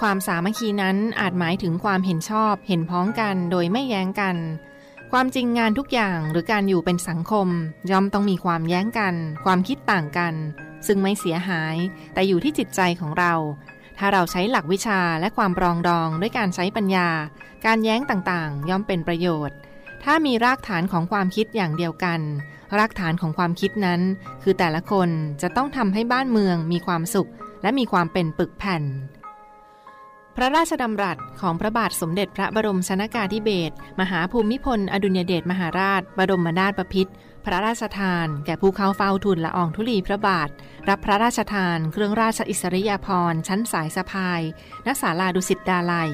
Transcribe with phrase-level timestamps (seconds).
[0.00, 4.36] ความสามัคคีนั้นอาจหมายถึงความเห็นชอบเห็นพ้องกันโดยไม่แย้งกัน
[5.12, 7.48] ความจริงงานทุกอย่างหรือการอยู่เป็นสังคม
[7.90, 9.14] ย่อมต้องมีความแย้งกัน
[9.44, 10.34] ความคิดต่างกัน
[10.86, 11.76] ซึ่งไม่เสียหาย
[12.14, 13.34] แต่อยู่ที่จิตใจของเรา
[13.98, 17.08] ถ้าเราใช้หลักวิชาและความปรองดองด้วยการใช้ปัญญา
[17.66, 19.56] การแย้งต่างๆ ย่อมเป็นประโยชน์
[20.04, 22.20] ถ้ามีรากฐานของความคิดอย่างเดียวกัน
[22.78, 24.00] รากฐานของความคิดนั้น
[24.42, 25.08] คือแต่ละคน
[25.42, 27.30] จะต้องทำให้บ้านเมืองมีความสุข
[27.62, 28.82] และมีความเป็นปึกแผ่น
[30.40, 37.12] พระราชดำรัสของพระบาทสมเด็จพระบรมชนากาธิเบศรมหาภูมิพล อดุลยเดชมหาราช บรมนาถบพิตร
[37.44, 40.48] พระราชทาน แก่ผู้เข้าเฝ้าทูลละอองธุลีพระบาท
[40.88, 44.42] รับพระราชทาน เครื่องราชอิสริยาภรณ์ชั้นสายสะพาย
[44.86, 46.10] ณศาลาดุสิตดาลัย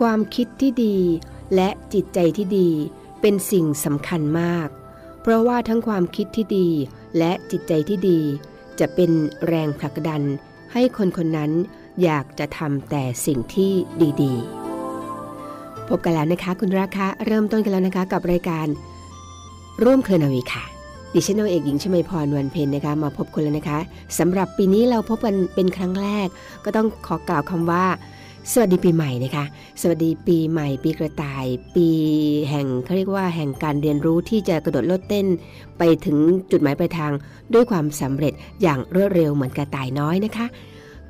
[0.00, 0.96] ความคิดที่ดี
[1.54, 2.68] และจิตใจที่ดี
[3.20, 4.68] เป็นสิ่งสำคัญมาก
[5.22, 6.68] เพราะว่าทั้งความคิดที่ดี
[7.18, 8.20] และจิตใจที่ดี
[8.80, 9.10] จะเป็น
[9.46, 10.22] แรงผลักดัน
[10.72, 11.50] ให้คนคนนั้น
[12.02, 13.72] อยากจะทำแต่สิ่งที่
[14.22, 18.66] ดีๆ พบกันแล้วนะคะคุณราคะเริ่มต้นกันแล้วนะคะกับรายการ
[19.84, 20.64] ร่วมเครือนาวีค่ะ
[21.14, 23.78] ดิฉันนาวเอกหญิงชมาพรวันเพ็ญนะคะ มาพบคุณแล้วนะคะ
[24.18, 26.28] สำหรับปีนี้เราพบกันเป็นครั้งแรก
[26.64, 27.84] ก็ต้องขอกล่าวคำว่า
[28.52, 29.44] สวัสดีปีใหม่นะคะ
[29.80, 31.88] สวัสดีปีใหม่ปีกระต่าย ปี
[32.50, 35.26] แห่งเขาเรียกว่าแห่งการเรียนรู้ที่จะกระโดดโลดเต้น
[35.78, 36.16] ไปถึง
[36.50, 37.12] จุดหมายปลายทาง
[37.54, 40.46] ด้วยความสำเร็จอย่างรวดเร็วเหมือนกระต่ายน้อยนะคะ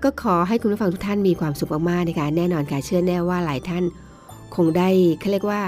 [0.02, 3.84] ก็ขอให้คุณผู้ฟังทุกท่านมีความสุขมากๆนะคะ แน่นอนค่ะเชื่อแน่ว่าหลายท่าน
[4.56, 4.88] คงได้
[5.20, 5.60] เขาเรียกว่า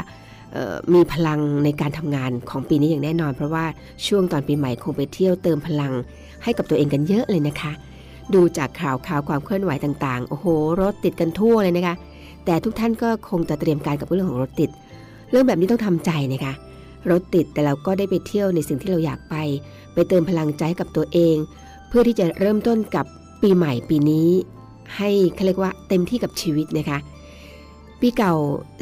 [0.95, 3.65] มีพลังในการทำงานของปีนี้อย่างแน่นอน เพราะว่า
[4.07, 5.93] ช่วงตอนปีใหม่คงไปเที่ยวเติมพลัง
[6.45, 7.73] ให้กับตัวเองกันเยอะเลยนะคะ
[8.35, 10.47] ดูจากข่าวข่าวความเคลื่อนไหวต่างๆ โอ้โห
[10.81, 11.97] รถติดกันทั่วเลยนะคะ
[12.45, 14.71] แต่ทุกท่านก็คงจะเตรียมการกับเรื่องของรถติด
[15.31, 16.53] เรื่องแบบนี้ต้องทำใจนะคะ
[17.11, 19.35] รถติดแต่เราก็ได้ไปเที่ยวในสิ่งที่เราอยากไป
[19.95, 21.37] ไปเติมพลังใจใกับตัวเอง
[21.89, 23.07] เพื่อที่จะเริ่มต้นกับ
[23.43, 24.29] ปีใหม่ปีนี้
[24.97, 26.99] ให้เขาเรียกว่าเต็มที่กับชีวิตนะคะ
[28.01, 28.35] ปีเก่า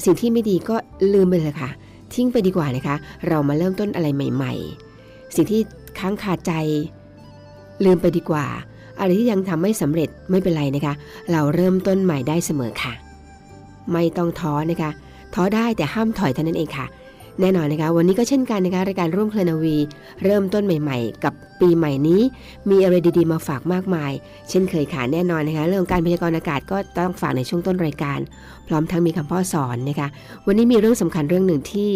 [0.05, 0.77] สิ่งที่ไม่ดีก็
[1.15, 1.71] ลืมไปเลยค่ะ
[2.15, 2.97] ทิ้งไปดีกว่านะคะ
[3.29, 4.55] เรามาเริ่มต้นอะไรใหม่
[4.95, 5.61] ๆ สิ่งที่
[5.99, 6.53] ค้างคาใจ
[7.85, 8.47] ลืมไปดีกว่า
[8.99, 10.95] อะไรที่ยังทำไม่สำเร็จไม่เป็นไรนะคะ
[11.33, 12.93] เราเริ่มต้นใหม่ได้เสมอค่ะ
[13.93, 14.91] ไม่ต้องท้อนะคะ
[15.35, 16.87] ท้อได้แต่ห้ามถอยเท่านั้นเองค่ะ
[17.41, 19.77] แน่นอนนะคะ วันนี้ก็เช่นกันนะคะรายการร่วมเคลนาวี
[20.25, 22.21] เริ่มต้นใหม่ ๆ กับปีใหม่นี้
[22.71, 24.13] มีอะไรดีๆมาฝากมากมาย
[24.49, 28.19] เช่นเคยค่ะแน่นอนนะคะ เรื่องของการพยากรณ์อากาศก็ต้องฝากในช่วงต้นรายการ
[28.69, 30.09] พร้อมทั้งมีคำพ่อสอนนะคะ
[30.47, 31.91] วันนี้มีเรื่องสำคัญเรื่องหนึ่งที่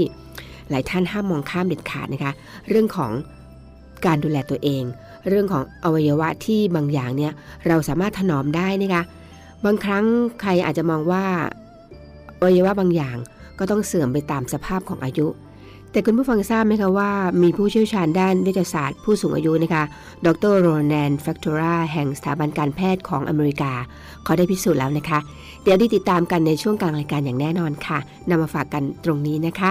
[0.70, 2.32] หลายท่านห้ามมองข้ามเด็ดขาดนะคะ
[2.68, 3.12] เรื่องของ
[4.06, 4.84] การดูแลตัวเอง
[5.28, 7.32] เรื่องของอวัยวะที่บางอย่างเนี่ย
[7.66, 9.02] เราสามารถถนอมได้นะคะ
[9.64, 10.04] บางครั้ง
[10.40, 11.24] ใครอาจจะมองว่า
[12.40, 13.16] อวัยวะบางอย่าง
[13.58, 15.26] ก็ต้องเสื่อมไปตามสภาพของอายุ
[15.92, 17.10] แต่คุณผู้ฟังทราบไหมคะว่า
[17.42, 19.84] มีผู้เชี่ยวชาญด้านเวชศาสตร์ผู้สูงอายุนะคะ
[20.26, 23.72] ดรโรแนนแฟคตอราแห่งสถาบันการแพทย์ของอเมริกา
[24.24, 25.18] เขาได้พิสูจน์แล้วนะคะ
[25.62, 27.98] เดี๋ยวได้ติดตามกันในช่วงกลางรายการอย่างแน่นอนค่ะ
[28.30, 29.62] นำมาฝากกันตรงนี้นะค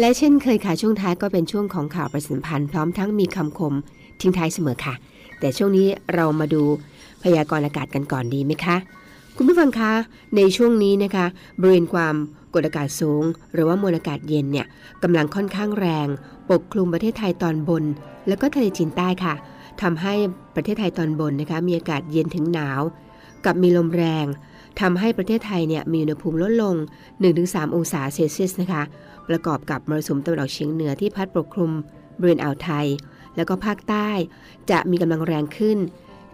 [0.00, 3.74] และเช่นเคยค่ะช่วงท้ายก็เป็นช่วงของข่าวประสิทธิพันธ์พร้อมทั้งมีคำคม
[4.20, 4.94] ทิ้งท้ายเสมอค่ะ
[5.40, 6.62] แต่ช่วงนี้เรามาดู
[7.22, 8.76] พยากรณ์อากาศกันก่อนดีไหมคะ
[9.36, 9.92] คุณผู้ฟังคะ
[10.36, 11.26] ในช่วงนี้นะคะ
[11.60, 12.14] บริเวณความ
[12.54, 13.22] กดอากาศสูง
[13.54, 14.66] หรือว่ามวลอากาศเย็นเนี่ย
[15.02, 16.08] กำลังค่อนข้างแรง
[16.50, 17.84] ปกคลุมประเทศไทยตอนบน
[18.28, 19.34] แล้วก็ทะเลจีนใต้ค่ะ
[19.82, 20.14] ทำให้
[20.54, 22.80] ประเทศไทยตอนบนนะคะมีอากาศเย็นถึงหนาว
[23.44, 24.26] กับมีลมแรง
[24.80, 26.74] ทำให้ประเทศไทยเนี่ยมีอุณหภูมิลดลง
[27.26, 28.82] 1-3 องศาเซลเซียสนะคะ
[29.28, 31.72] ประกอบกับมรสุมตะวันออกเฉียงเหนือที่พัดปกคลุม
[32.18, 32.86] บริเวณอ่าวไทย
[33.36, 34.08] แล้วก็ภาคใต้
[34.70, 35.78] จะมีกำลังแรงขึ้น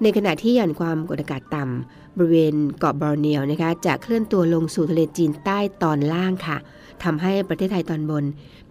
[0.02, 6.56] ในขณะที่หย่อนความกดอากาศต่ำบริเวณเกาะบอร์เนียวนะคะจะเคลื่อนตัวลงสู่ทะเลจีนใต้ตอนล่างค่ะ
[7.04, 8.24] ทำให้ประเทศไทยตอนบน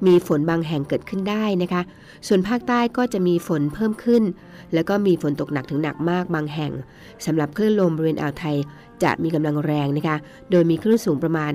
[0.06, 1.82] มีฝนบางแห่งเกิดขึ้นได้นะคะ
[2.28, 4.24] ส่วนภาคใต้ก็จะมีฝนเพิ่มขึ้น
[4.74, 6.72] แล้วก็มีฝนตกหนักถึงหนักมากบางแห่ง
[7.26, 8.58] สำหรับคลื่นลมบริเวณอ่าวไทย
[9.04, 10.18] จะมีกำลังแรงนะคะ
[10.52, 11.54] โดยมีคลื่นสูงประมาณ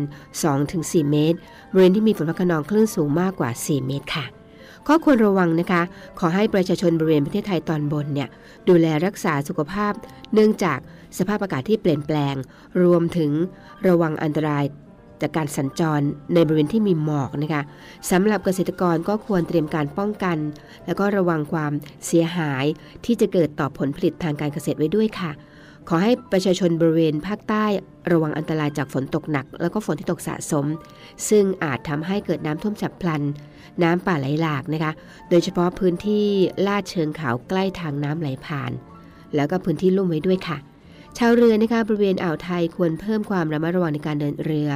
[0.54, 1.38] 2-4 เมตร
[1.72, 4.24] บริเวณที่มีฝนฟ้าขนองคลื่นสูงมากกว่า 4 เมตรค่ะ
[4.86, 5.82] ข้อควรระวังนะคะ
[6.18, 8.28] ขอให้ประชาชนบริเวณประเทศไทยตอนบนเนี่ย
[8.68, 9.92] ดูแลรักษาสุขภาพ
[10.34, 10.78] เนื่องจาก
[11.18, 12.34] สภาพอากาศที่เปลี่ยนแปลง
[12.82, 13.30] รวมถึง
[13.86, 14.64] ระวังอันตราย
[15.20, 16.00] จากการสัญจร
[16.34, 17.62] ในบริเวณที่มีหมอกนะคะ
[18.10, 20.38] สำหรับเกษตรกรก็ควรเตรียมการป้องกัน
[20.86, 21.72] แล้วก็ระวังความ
[22.06, 22.64] เสียหาย
[23.04, 25.32] ที่จะเกิดต่อผลผลิตทางการเกษตรไว้ด้วยค่ะ
[25.88, 27.64] ขอให้ประชาชนบริเวณภาคใต้
[28.12, 30.66] ระวังอันตรายจากฝนตกหนัก แล้วก็ฝนที่ตกสะสม
[31.28, 33.22] ซึ่งอาจทำให้เกิดน้ำท่วมฉับพลัน
[33.82, 34.92] น้ำป่าไหลหลากนะคะ
[35.30, 36.26] โดยเฉพาะพื้นที่
[36.66, 38.72] ลาดเชิงเขาใกล้ทางน้ำไหลผ่าน
[39.34, 40.58] แล้วก็พื้นที่ลุ่มไว้ด้วยค่ะ
[41.18, 44.70] ชาวเรือนะคะบริเวณอ่าวไทยควรเพิ่มความระมัดระวังในการเดินเรือ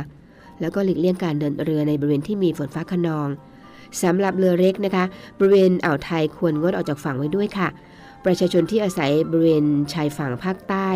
[0.60, 3.28] แล้วก็หลีกเลี่ยงการเดินเรือในบริเวณที่มีฝนฟ้าขนอง
[4.02, 5.04] สำหรับเรือเล็กนะคะ
[5.38, 7.68] บริเวณอ่าวไทยควรงดออกจากฝั่งไว้ด้วยค่ะ
[8.24, 10.88] ประชาชนที่อาศัยบริเวณชายฝั่งภาคใต้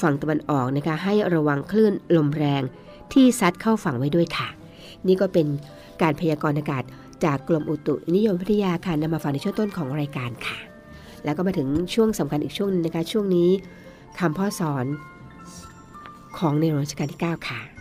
[0.00, 2.62] ฝั่งตะวันออกนะคะ ให้ระวังคลื่นลมแรง
[3.12, 4.48] ที่ซัดเข้าฝั่งไว้ด้วยค่ะ
[5.06, 5.46] นี่ก็เป็น
[6.02, 6.82] การพยากรณ์อากาศ
[7.24, 10.58] จากกรมอุตุนิยมวิทยาค่ะนำมาฝากในช่วงต้นของรายการค่ะ
[11.24, 13.50] แล้วก็มาถึงช่วงสำคัญอีกช่วงนึงนะคะ ช่วงนี้
[14.18, 14.86] คำพ่อสอน
[16.38, 17.73] ของในหลวงรัชกาลที่ 9 ค่ะ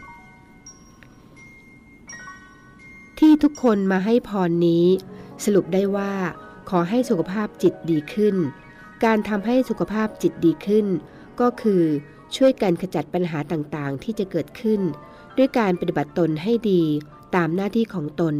[3.19, 4.85] ที่ทุกคนมาให้พรนี้
[5.43, 6.13] สรุปได้ว่า
[6.69, 8.35] ขอให้สุขภาพจิตดีขึ้น
[9.05, 10.85] การทำให้สุขภาพจิตดีขึ้น
[11.41, 11.83] ก็คือ
[12.35, 14.81] ช่วยกันขจัดปัญหาต่างๆ ที่จะเกิดขึ้น
[15.37, 16.83] ด้วยการปฏิบัติตนให้ดี
[17.35, 18.35] ตามหน้าที่ของตน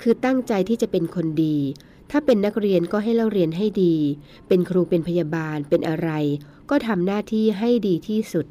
[0.00, 1.56] คือตั้งใจที่จะเป็นคนดี
[2.10, 3.94] ถ้าเป็นนักเรียนก็ให้เล่าเรียนให้ดี
[4.48, 6.10] เป็นครูเป็นพยาบาลเป็นอะไร
[6.70, 8.46] ก็ทำหน้าที่ให้ดีที่สุด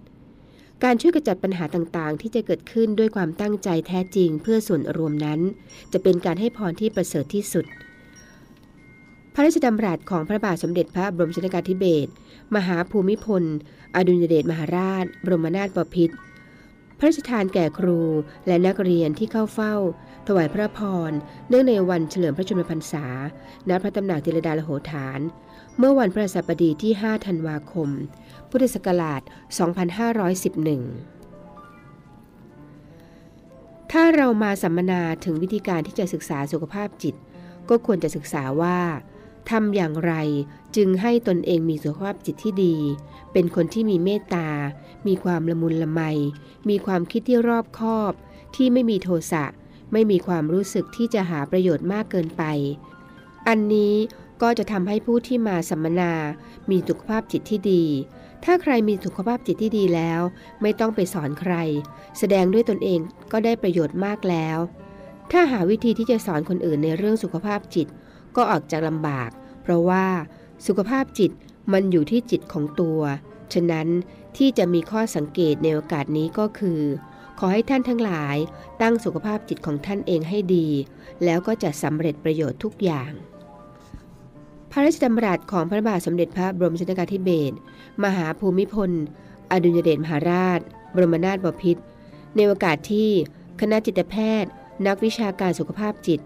[0.85, 5.39] การช่วยกระจัดปัญหาต่างๆ ที่จะเกิดขึ้นด้วยความตั้งใจแท้จริงเพื่อส่วนรวมนั้น
[5.93, 7.65] จะเป็นการให้พรที่ประเสริฐที่สุด
[9.33, 12.11] พระราชดำรัสของพระบาทสมเด็จพระบรมชนกาธิเบศร
[12.55, 13.43] มหาภูมิพล
[13.95, 16.15] อดุลยเดชมหาราช บรมนาถบพิตร
[16.97, 17.99] พระราชทานแก่ครู
[18.47, 19.75] และนักเรียนที่เข้าเฝ้า
[20.27, 20.79] ถวายพระพ
[21.09, 21.11] ร
[21.49, 23.05] เนื่องในวันเฉลิมพระชนมพรรษา
[23.69, 25.19] ณ พระตำหนักติรดาลโหฐาน
[25.80, 27.89] เมื่อวันพระศัสบดีที่ 5 ธันวาคม
[28.50, 29.22] พุทธศักราช
[31.16, 37.16] 2511 ถ้าเรามาสัมมนาถึงวิธีการที่จะศึกษาสุขภาพจิต
[37.69, 38.80] ก็ควรจะศึกษาว่า
[39.50, 40.13] ทำอย่างไร
[40.75, 42.75] จึงให้ตนเองมีสุขภาพจิตที่ดี
[43.31, 44.50] เป็นคนที่มีเมตตา
[45.07, 46.01] มีความละมุนละไม
[46.69, 48.12] มีความคิดที่รอบคอบ
[48.56, 49.45] ที่ไม่มีโทสะ
[49.92, 52.44] ไม่มีความรู้สึกที่จะหาประโยชน์มากเกินไป
[53.48, 53.94] อันนี้
[54.41, 56.13] ก็จะทำให้ผู้ที่มาสัมมนา
[56.69, 57.83] มีสุขภาพจิตที่ดี
[58.45, 60.21] ถ้าใครมีสุขภาพจิตที่ดีแล้ว
[60.61, 61.53] ไม่ต้องไปสอนใคร
[62.17, 62.99] แสดงด้วยตนเอง
[63.31, 64.57] ก็ได้ประโยชน์มากแล้ว
[65.31, 67.87] ถ้าหาวิธีที่จะสอนคนอื่นในเรื่องสุขภาพจิต
[68.35, 69.29] ก็ออกจากลำบาก
[69.61, 70.05] เพราะว่า
[70.67, 71.31] สุขภาพจิต
[71.73, 72.99] มันอยู่ที่จิตของตัว
[73.53, 73.88] ฉะนั้น
[74.38, 76.81] ที่จะมีข้อสังเกตในโอกาสนี้ก็คือ
[77.39, 78.38] ขอให้ท่านทั้งหลาย
[78.81, 80.67] ตั้งสุขภาพจิตของท่านเองให้ดี
[81.23, 83.11] แล้วก็จะสำเร็จประโยชน์ทุกอย่าง
[84.75, 87.56] ระราชดำรัสของพระบาทสมเด็จพระบรมชนกาธิเบศร
[88.04, 88.92] มหาภูมิพล
[89.51, 90.60] อดุลยเดชมหาราช
[90.94, 91.83] บรมนาถบพิตร
[92.36, 93.10] ในโอกาสที่
[93.62, 94.51] คณะจิตแพทย์
[94.88, 96.19] นักวิชาการสุขภาพจิต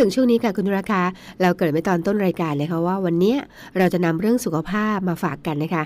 [0.00, 1.02] ถึงช่วงนี้ค่ะคุณราคา
[1.42, 3.34] เราเกิดไปตอนต้นรายการเลยค่ะว่าวันนี้
[3.78, 5.84] เราจะนำเรื่องสุขภาพมาฝากกันนะคะ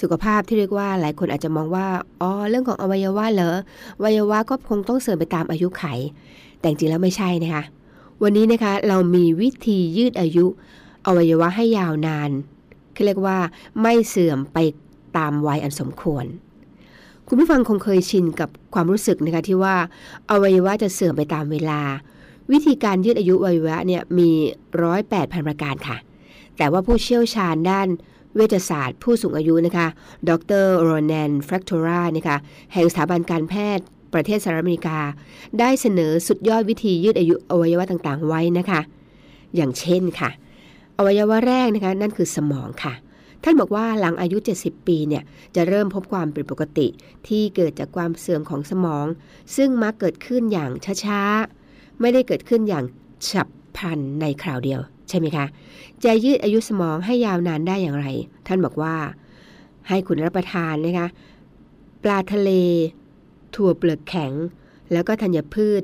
[0.00, 1.86] สุขภาพที่เรียกว่าหลายคนอาจจะมองว่า
[2.20, 3.56] อ๋อเรื่องของอวัยวะเหรอ
[3.98, 5.84] อวัยวะก็คงต้องเสริมไปตามอายุไข
[6.58, 7.62] แต่จริงแล้วไม่ใช่นะคะ
[8.22, 10.46] วันนี้นะคะเรามีวิธียืดอายุ
[11.06, 12.30] อวัยวะให้ยาวนาน
[12.92, 13.38] เขาเรียกว่า
[13.82, 14.58] ไม่เสื่อมไป
[15.16, 16.24] ตามวัยอันสมควร
[17.28, 19.74] คุณผู้ฟังคงเคยชินกับความรู้สึกนะคะที่ว่า
[20.30, 21.80] อวัยวะจะเสื่อมไปตามเวลา
[22.52, 24.30] วิธีการยืดอายุวัยวะเนี่ยมี
[24.82, 25.96] ร้อยแปดพันประการค่ะ
[26.58, 27.88] แต่ว่าผู้เชี่ยวชาญด้าน
[28.34, 29.88] เวชศาสตร์ผู้สูงอายุนะคะ
[30.28, 30.30] ด
[30.62, 32.36] รโรแนนแฟรักตรานะคะ
[32.72, 34.98] แห่งสถาบันการแพทย์ประเทศสหรัฐอเมริกา
[35.58, 38.80] ได้เสนอสุดยอดวิธียืดอายุอวัยวะต่างๆ ไว้นะคะ
[39.56, 40.30] อย่างเช่นค่ะ
[40.98, 42.94] อวัยวะแรกนะคะนั่นคือสมองค่ะ
[43.44, 45.22] ท่านบอกว่าหลังอายุ 70 ปีเนี่ย
[45.54, 46.86] จะเริ่มพบความผิดปกติ
[47.28, 49.06] ที่เกิดจากความเสื่อมของสมอง
[49.56, 50.70] ซึ่งมักเกิดขึ้นอย่าง
[51.04, 51.61] ช้าๆ
[52.02, 52.84] ไม่ได้เกิดขึ้นอย่าง
[53.28, 55.46] ฉับพลันในคราวเดียว ใช่ไหมคะ
[56.04, 58.06] จะยืดอายุสมองให้ยาวนานได้อย่างไร
[58.46, 58.94] ท่านบอกว่า
[59.88, 61.08] ให้คุณรับประทานนะคะ
[62.02, 62.50] ปลาทะเล
[63.54, 64.32] ถั่วเปลือกแข็ง
[64.92, 65.82] แล้วก็ธัญพืช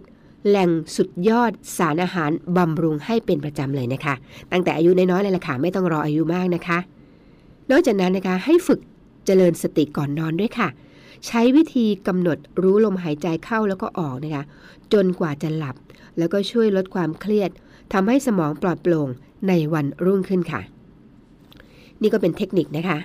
[0.49, 4.15] แหล่งสุดยอดสารอาหารบำรุงให้เป็นประจำเลยนะคะ
[4.53, 6.79] ตั้งแต่อายุน้อยๆเลยล่ะค่ะไม่ต้องรออายุมากนะคะ
[7.71, 8.81] นอกจากนั้นนะคะให้ฝึก
[9.27, 10.69] เจริญสติก่อนนอนด้วยค่ะ
[11.27, 14.45] ใช้วิธีกำหนดรู้ลมหายใจเข้าแล้วก็ออกนะคะ
[14.93, 15.77] จนกว่าจะหลับ
[16.19, 17.51] แล้วก็ช่วยลดความเครียด
[17.93, 19.09] ทำให้สมองปลอดโปร่ง
[19.49, 20.61] ในวันรุ่งขึ้นค่ะ
[22.01, 22.99] นี่ก็เป็นเทคนิคนะคะ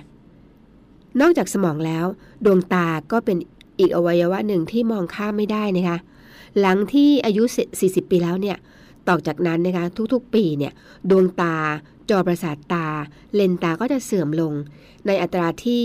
[1.20, 2.04] นอกจากสมองแล้ว
[2.44, 3.36] ดวงตาก็เป็น
[3.78, 5.98] อีกอวัยวะหนึ่งที่มองข้ามไม่ได้นะคะ
[6.60, 7.42] หลังที่อายุ
[7.78, 8.56] 40 ปีแล้วเนี่ย
[9.08, 10.72] ต่อจากนั้นนะคะทุกๆ ปีเนี่ย
[11.10, 11.56] ดวงตา
[12.10, 12.86] จอประสาทตา
[13.34, 14.52] เลนตาก็จะเสื่อมลง
[15.06, 15.84] ในอัตราที่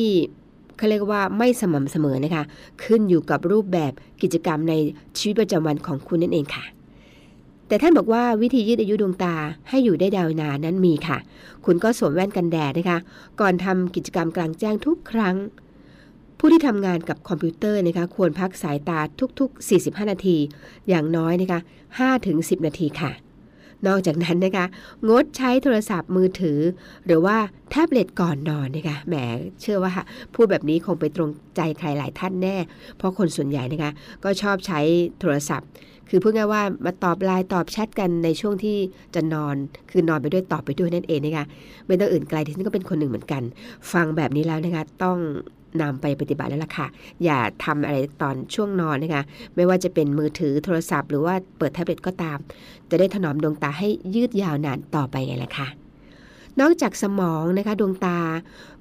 [0.77, 2.43] เขาเรียกว่าไม่สม่ำเสมอนะคะ
[2.83, 4.73] ขึ้นอยู่กับรูปแบบกิจกรรมใน
[5.17, 6.65] ชีวิตประจำวันของคุณนั่นเองค่ะ
[7.69, 9.35] แต่ท่านบอกว่าวิธียืดอายุดวงตา
[9.69, 11.17] ให้อยู่ได้ดาวนานนั้นมีค่ะ
[11.65, 12.99] คุณก็สวมแว่นกันแดดนะคะ
[13.39, 15.35] ก่อนทำกิจกรรมกลางแจ้งทุกครั้ง
[16.39, 18.99] ผู้ที่ทำงานกับคอมพิวเตอร์นะคะ ควรพักสายตา
[19.39, 20.37] ทุกๆ 45 นาที
[20.89, 21.59] อย่างน้อยนะคะ
[22.13, 23.11] 5-10 นาทีค่ะ
[23.87, 24.65] นอกจากนั้นนะคะ
[25.09, 26.59] งดใช้โทรศัพท์มือถือ
[27.05, 27.37] หรือว่า
[27.69, 29.15] แท็บเล็ตก่อนนอนนะคะ แหม
[29.61, 29.91] เชื่อว่า
[30.33, 32.57] พูดแบบนี้คงไปตรงใจใครหลายท่านแน่
[32.97, 33.91] เพราะคนส่วนใหญ่นะคะ
[34.23, 34.79] ก็ชอบใช้
[35.19, 35.69] โทรศัพท์
[36.09, 38.77] คือพูดง่ายว่ามาตอบไลน์ตอบแชทกันในช่วงที่
[39.15, 39.55] จะนอน
[39.91, 41.45] คือนอนไปด้วยตอบไปด้วยนั่นเองนะคะ
[41.87, 43.43] ไม่ต้องอื่นไกลที่ฉันก็เป็นคนหนึ่งเหมือนกัน
[43.91, 45.17] ฟังแบบนี้แล้วนะคะต้อง
[45.81, 46.87] นำไปปฏิบัติแล้วล่ะค่ะ
[47.23, 49.23] อย่าทำอะไรตอนช่วงนอนนะคะ
[49.55, 52.37] ไม่ว่าจะเป็นมือถือโทรศัพท์ หรือว่าเปิดแท็บเล็ตก็ตาม
[52.89, 55.67] จะได้ถนอมดวงตาให้ยืดยาวนานต่อไปไงล่ะค่ะ
[56.61, 58.17] นอกจากสมองนะคะดวงตา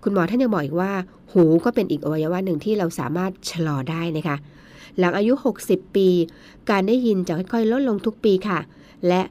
[0.03, 0.93] คุณหมอท่านยังบอกอีกว่า
[1.33, 4.37] หูก็เป็นอีกอวัยวะหนึ่งที่เราสามารถชะลอได้นะคะ
[4.99, 5.33] หลังอายุ
[5.65, 6.09] 60 ปี
[6.71, 8.61] การได้ยินจะค่อยๆ ลดลงทุกปีค่ะ
[9.09, 9.23] และ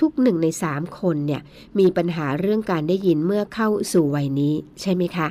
[0.00, 1.42] ทุกๆหนึ่งใน 3 คนเนี่ย
[1.78, 5.28] มีปัญหาเรื่องการได้ยินเมื่อเข้าสู่วัยนี้ใช่ไหมคะ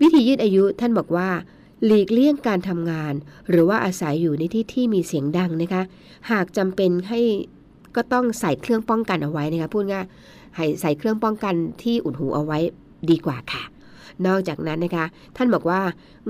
[0.00, 1.28] วิธียืดอายุท่านบอกว่า
[1.84, 3.14] หลีกเลี่ยงการทำงาน
[3.50, 5.82] หรือว่าอาศัยอยู่ในที่ที่มีเสียงดังนะคะ
[6.30, 7.20] หากจำเป็นให้
[7.96, 10.06] ก็ต้องใส่เครื่องป้องกันเอาไว้นะคะพูดง่าย
[10.56, 12.58] ให้ใส่เครื่องป้องกันที่อุดหูเอาไว้
[13.10, 13.62] ดีกว่าค่ะ
[14.26, 15.80] นอกจากนั้นนะคะ ท่านบอกว่า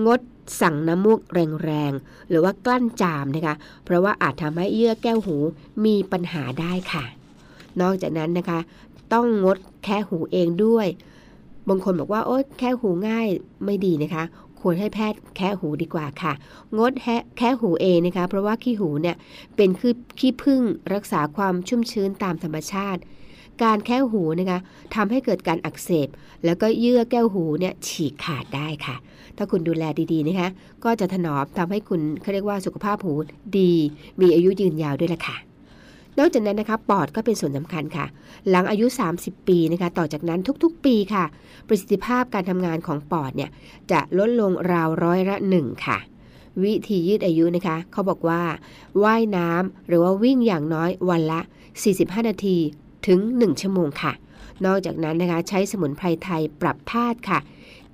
[0.07, 0.21] งด
[0.61, 1.21] สั่งน้ำมูก
[1.64, 3.54] แรงๆ หรือว่ากลั้นจามนะคะ
[3.85, 5.37] เพราะว่าอาจทำให้เยื่อแก้วหู
[5.85, 7.04] มีปัญหาได้ค่ะ
[7.80, 8.59] นอกจากนั้นนะคะ
[9.12, 10.87] ต้องงดแค่หูเองด้วย
[11.68, 13.26] บางคนบอกว่าโอ๊ยแค่หูง่าย
[13.64, 14.25] ไม่ดีนะคะ
[14.61, 16.32] ควรให้แพทย์แค่หูดีกว่าค่ะ
[16.78, 19.16] งดแค่แค่หูเองนะคะ เพราะว่าขี้หูเนี่ย
[19.56, 20.62] เป็นคือขี้พึ่ง
[20.94, 23.00] รักษาความชุ่มชื้นตามธรรมชาติ
[23.62, 24.59] การแค่หูนะคะ
[24.95, 26.09] ทำให้เกิดการอักเสบ
[26.45, 28.97] แล้วก็เยื่อแก้วหูเนี่ยฉีกขาดได้ค่ะ
[29.37, 30.49] ถ้าคุณดูแลดีๆนะคะ
[30.85, 33.12] ก็จะถนอมทำให้คุณเขาเรียกว่าสุขภาพหู
[33.59, 33.73] ดี
[34.21, 35.37] มีอายุยืนยาวด้วยล่ะค่ะ
[36.19, 38.07] นอกจากนั้นนะคะปอดก็เป็นส่วนสำคัญค่ะ
[38.50, 38.87] หลังอายุ
[39.19, 41.25] 30 ปีนะคะ ต่อจากนั้นทุกๆ ปีค่ะ
[41.69, 43.50] ประสิทธิภาพการทำงานของปอดเนี่ย
[43.92, 45.99] จะลดลงราวร้อยละหนึ่งค่ะ
[46.62, 48.42] วิธียืดอายุนะคะ เขาบอกว่า
[49.04, 51.40] ว่ายน้ำหรือว่าวิ่งอย่างน้อยวันละ
[51.85, 52.59] 45 นาที
[53.06, 54.12] ถึง 1 ชั่วโมงค่ะ
[54.64, 57.38] นอกจากนั้นนะคะใช้สมุนไพรไทยปรับธาตุค่ะ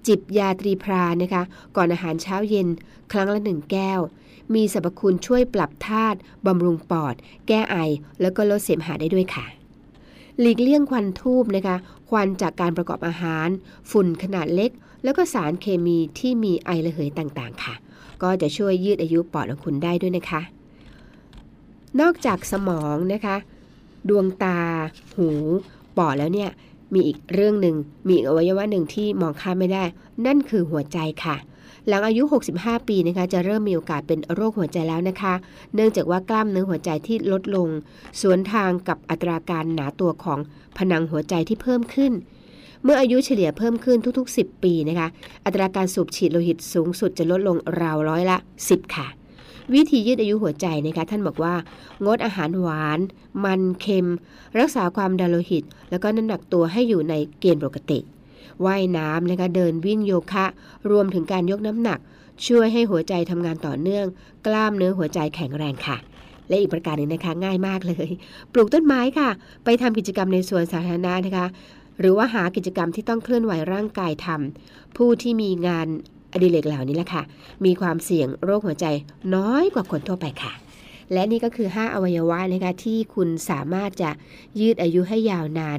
[0.06, 1.42] จิบยาตรีพรานะคะ
[1.76, 2.68] ก่อนอาหารเช้าเย็น
[3.12, 4.00] ครั้งละหนึ่งแก้ว
[4.54, 7.14] มีสรรพคุณช่วยปรับธาตุบำรุงปอด
[7.48, 7.76] แก้ไอ
[8.20, 9.46] แล้วก็ลดเสมหะได้ด้วยค่ะ
[10.40, 11.76] หลีกเลี่ยงควันทูบนะคะ
[12.10, 13.48] ควันจากการประกอบอาหาร
[13.90, 14.70] ฝุ่นขนาดเล็ก
[15.04, 17.74] แล้วก็สารเคมีที่มีไอระเหยต่างๆ ค่ะ
[18.22, 20.40] ก็จะช่วยยืดอายุปอดของคุณได้ด้วยนะคะ
[22.00, 23.36] นอกจากสมองนะคะ
[24.08, 24.58] ดวงตา
[25.16, 25.28] หู
[25.96, 26.50] ปอดแล้วเนี่ย
[26.94, 29.84] มีอีกเรื่องหนึ่งมีอีกอวัยวะหนึ่งที่มองข้ามไม่ได้
[30.26, 31.36] นั่นคือหัวใจค่ะ
[31.88, 32.22] หลังอายุ
[32.54, 35.34] 65 ปีนะคะจะเริ่มมีโอกาสเป็นโรคหัวใจแล้วนะคะ
[35.74, 37.68] เนื่องจากว่ากล้ามเนื้อหัวใจที่ลดลง
[38.20, 40.38] สวนทางกับอัตราการหนาตัวของ
[40.76, 42.12] ผนังหัวใจที่เพิ่มขึ้น
[42.84, 45.08] เมื่ออายุเฉลี่ยเพิ่มขึ้นทุกๆ 10 ปีนะคะ
[45.44, 48.36] อัตราการสูบฉีดโลหิตสูงสุดจะลดลงราวร้อยละ
[48.66, 49.17] 10 ค่ะ
[49.74, 51.54] วิธียืดอายุหัวใจนะคะท่านบอกว่า
[52.04, 52.98] งดอาหารหวาน
[53.44, 54.08] มันเค็ม
[54.58, 57.98] รักษาความดันโลหิต แล้วก็น้ำหนักตัวให้อยู่ในเกณฑ์ปกติ
[58.64, 60.46] ว่ายน้ำนะคะเดินวิ่งโยคะ
[60.90, 61.98] รวมถึงการยกน้ำหนัก
[62.46, 64.06] ช่วยให้หัวใจทำงานต่อเนื่อง
[64.46, 65.96] กล้ามเนื้อหัวใจแข็งแรงค่ะ
[66.48, 68.08] และอีกประการหนึ่งนะคะง่ายมากเลย
[68.52, 69.30] ปลูกต้นไม้ค่ะ
[69.64, 71.46] ไปทำกิจกรรมในสวนสาธารณะนะคะ
[72.00, 75.88] หรือว่าหากิจกรรมที่ต้องเคลื่อนไหวร่างกายทำผู้ที่มีงาน
[76.32, 77.22] อดิเรกเหล่านี้แหละค่ะ
[77.64, 78.86] มีความเสี่ยงโรคหัวใจ
[79.34, 80.52] น้อยกว่าคนทั่วไปค่ะ
[81.12, 84.10] และนี่ก็คือ 5 อวัยวะนะคะที่คุณสามารถจะ
[84.60, 85.78] ยืดอายุให้ยาวนาน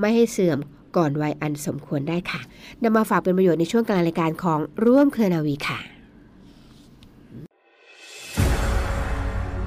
[0.00, 0.58] ไม่ให้เสื่อม
[0.96, 2.40] ก่อนวัยอันสมควรได้ค่ะ
[2.82, 5.93] นำมาฝากเป็นประโยชน์ในช่วงกลางรายการของร่วมเคลนาวีค่ะ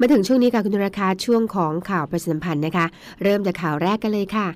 [0.00, 2.86] มาถึงช่วงนี้ค่ะคุณราคาช่วงของข่าวประชาสัมพันธ์นะคะ
[3.22, 4.48] เริ่มจากข่าวแรกกันเลยค่ะ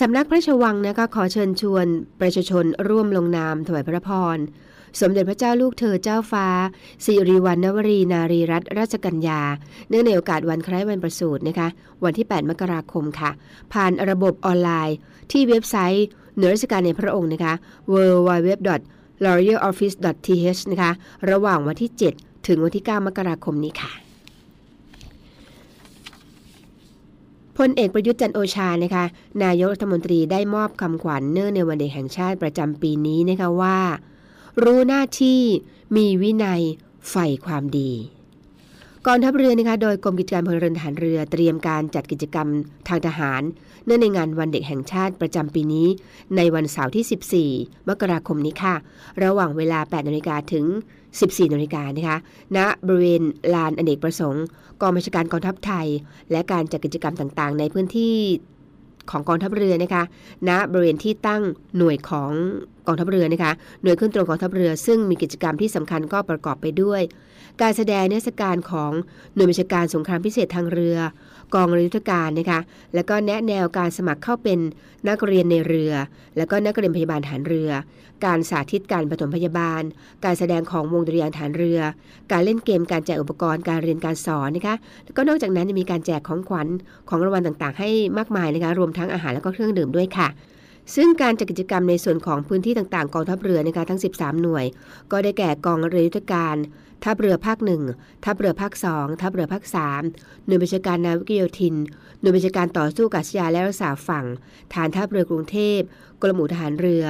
[0.00, 1.86] สำนักพระราชวังนะคะขอเชิญชวน
[2.20, 4.38] ประชาชนร่วมลงนามถวายพระพร
[5.00, 6.46] สมเด็จพระเจ้าลูกเธอเจ้าฟ้า
[7.04, 9.40] สิริวัณณวรีนารีรัตนราชกัญญา
[9.88, 11.68] เนื่องในโอกาสวันคล้ายวันประสูตินะคะ
[12.04, 13.30] วันที่ 8 มกราคมค่ะ
[13.72, 14.96] ผ่านระบบออนไลน์
[15.32, 16.06] ที่เว็บไซต์
[16.38, 17.54] หน่วยราชการในพระองค์นะคะ
[17.92, 17.94] w
[18.26, 18.50] w w
[19.24, 19.96] l a u r e l o f f i c e
[20.56, 20.92] th นะคะ
[21.30, 23.92] ระหว่างวันที่ 7 ถึงวันที่ 9 มกราคมนี้ค่ะ
[27.58, 29.04] พลเอกประยุทธ์จันโอชานะคะ
[29.44, 33.78] นายกรัฐมนตรีได้มอบคำขวัญเนื่องในวันเด็กแห่งชาติประจำปีนี้นะคะว่า
[34.64, 35.40] รู้หน้าที่
[35.96, 36.62] มีวินัย
[37.10, 37.92] ใฝ่ความดี
[39.06, 42.48] กองทัพเรือนะคะโดยกรมกิจการพลเรือนฐานเรือเตรียมการจัดกิจกรรม
[42.88, 43.42] ทางทหาร
[43.86, 45.86] เนื่องในงานวันเด็กแห่งชาติประจำปีนี้
[46.36, 48.74] ในวันเสาร์ที่ 14 มกราคมนี้ค่ะ
[49.22, 50.64] ระหว่างเวลา 8นาฬิกาถึง
[51.10, 52.18] 14นาฬิกานะคะ
[52.56, 53.22] ณ บริเวณ
[53.54, 54.44] ลานอเนกประสงค์
[54.80, 55.86] กองบัญชาการกองทัพไทย
[56.30, 58.16] และการจัดกิจกรรมต่างๆ ในพื้นที่
[59.10, 60.02] ของกองทัพเรือนะคะ
[60.48, 61.42] ณ บริเวณที่ตั้ง
[61.76, 62.32] หน่วยของ
[62.86, 67.02] กองทัพเรือนะคะ หน่วยขึ้นตรงกองทัพเรือ ซึ่งมีกิจกรรมที่สำคัญก็ประกอบไปด้วย
[67.62, 68.92] การแสดงนิทศการของ
[69.34, 70.96] หน่วยบัญชาการสงครามพิเศษทางเรือ
[71.54, 72.60] กองเรือยุทธการนะคะ
[72.94, 74.58] แล้วก็แนะแนวการสมัครเข้าเป็น
[75.08, 75.92] นักเรียนในเรือ
[76.36, 77.70] แล้วก็นักเรียนพยาบาลฐานเรือ
[78.24, 79.82] การสาธิตการปฐมพยาบาล
[80.24, 81.80] การแสดงของวงดุริยางฐานเรือ
[82.32, 86.68] การเล่นเกมการแจกอุปกรณ์การเรียนการสอนนะคะแล้วก็นอกจากนั้นยังมีการแจกของขวัญ
[87.08, 87.88] ของรางวัลต่างๆ ให้
[88.18, 90.28] มากมายนะคะรวมทั้งอาหารแล้วก็เครื่องดื่มด้วยค่ะ
[90.94, 94.64] ซึ่งการจัดกิจกรรมในส่วนของพื้นที่ต่างๆ กองทัพเรือนะคะทั้ง 13 หน่วย
[95.12, 96.56] ก็ได้แก่กองเรือยุทธการ
[97.04, 97.82] ทัพเรือภาคหนึ่ง
[98.24, 100.02] ทัพเรือภาคสองทัพเรือภาคสาม
[100.46, 101.74] หน่วยบัญชาการนาวิกโยธิน
[102.20, 104.26] หน่วยบัญชาการต่อสู้กัษยานและรักษาฝั่ง
[104.74, 105.80] ฐานทัพเรือกรุงเทพ
[106.22, 107.04] กรมอู่ทหารเรือ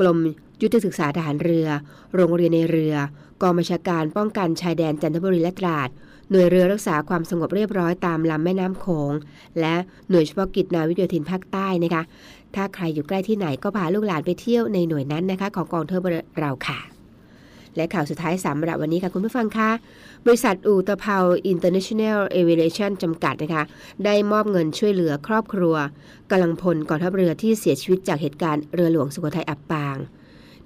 [0.00, 0.18] กรม
[0.62, 1.66] ยุทธศึกษาทหารเรือ
[2.14, 2.94] โรงเรียนในเรือ
[3.42, 5.88] กองบัญชาการป้องกันชายแดนจันทบุรีและตราด
[6.30, 9.12] หน่วยเรือรักษาความสงบเรียบร้อยตามลำแม่น้ำโขง
[9.60, 9.74] และ
[10.10, 12.02] หน่วยเฉพาะกิจนาวิกโยธินภาคใต้นะคะ
[12.54, 16.95] ถ้าใครอยู่ใกล้ที่ไหนก็พาลูกหลานไปเที่ยวในหน่วยนั้นนะคะ ของกองทัพเรือเราค่ะ
[17.76, 19.70] และข่าวสุดท้ายสำหรับวันนี้ค่ะคุณผู้ฟังคะ
[20.26, 21.16] บริษัทอูตะเภา
[21.52, 23.62] International Aviation จำกัดนะคะ
[24.04, 25.74] ได้มอบเงินช่วยเหลือครอบครัว
[26.30, 29.96] กำลังพลกองทัพเรือที่เสียชีวิตจากเหตุการณ์เรือหลวงสุโขทัยอับปาง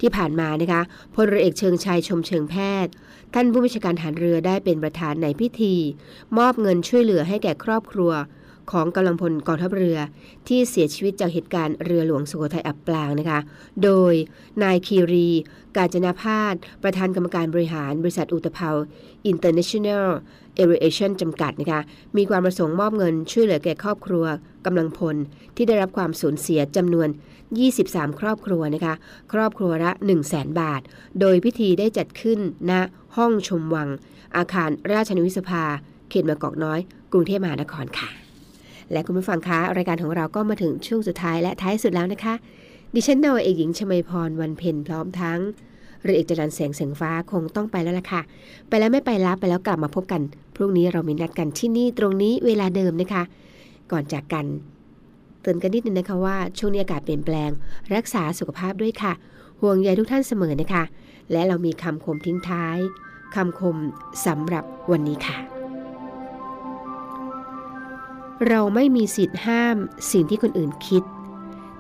[0.01, 0.83] ที่ผ่านมานะคะ
[1.15, 2.93] พลเรือเอกเชิงชัยชมเชิงแพทย์
[3.35, 5.75] ท่านผู้บัญชาการฐานเรือได้เป็นประธานในพิธี
[6.39, 8.13] มอบเงินช่วยเหลือให้แก่ครอบครัว
[8.71, 9.99] ของกำลังพลกองทัพเรือ
[10.49, 13.41] ที่เสียชีวิตจากเหตุการณ์เรือหลวงสุโขทัยอับปางนะคะ
[13.85, 14.15] โดย
[14.63, 15.29] นายคีรี
[15.77, 18.71] กาญจนาพาสประธานกรรมการบริหารบริษัทอุตภา
[19.27, 20.07] อินเปา International
[20.59, 21.81] Aviation จำกัดนะคะ
[22.17, 24.25] มีความประสงค์มอบเงินช่วยเหลือแก่ครอบครัว
[24.67, 25.17] กำลังพล
[25.57, 27.09] ที่ได้รับความสูญเสียจำนวน
[27.59, 28.95] 23 ครอบครัวนะคะ
[29.33, 30.81] ครอบครัวละ 1 0 0 0 0แบาท
[31.21, 32.39] โดยพิธีได้จัดขึ้น
[32.71, 32.73] ณ
[33.17, 33.89] ห้องชมวัง
[34.37, 35.65] อาคารราชนิวิสภา
[36.11, 36.79] เขตมากอกน้อย
[37.13, 38.30] กรุงเทพมหานครค่ะ
[38.93, 42.35] และคุณผู้ฟังคะ รายการของเราก็มาถึงช่วงสุดท้ายและท้ายสุดแล้วนะคะ
[42.95, 45.39] ดิฉันนาวเอกหญิงชมยพรวันเพ็ญพร้อมทั้ง
[46.03, 48.21] เรือเอกจรันแสงเสียงฟ้าคงต้องไปแล้วล่ะค่ะ
[48.69, 50.21] ไปแล้วไม่ไปรับไปแล้วกลับมาพบกัน
[50.57, 53.23] พรุ่งนี้เรามีนัดกันที่นี่ตรงนี้เวลาเดิมนะคะ
[53.93, 54.47] ก่อนจากกัน
[55.41, 57.51] เตือนกันนิดนึงนะคะว่าช่วงนี้อากาศเปลี่ยนแปลง
[57.95, 59.13] รักษาสุขภาพด้วยค่ะ
[59.61, 60.85] ห่วงใยทุกท่านเสมอนะคะ
[61.33, 62.79] และเรามีคำคมทิ้งท้าย
[63.35, 63.77] คำคม
[64.27, 65.60] สำหรับวันนี้ค่ะ
[68.49, 69.77] เราไม่มีสิทธิ์ห้าม
[70.11, 71.03] สิ่งที่คนอื่นคิด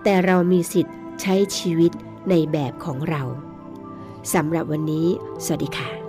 [0.02, 1.92] แต่เรามีสิทธิ์ใช้ชีวิต
[2.30, 3.22] ในแบบของเรา
[4.34, 5.06] สำหรับวันนี้
[5.44, 5.99] สวัสดีค่ะ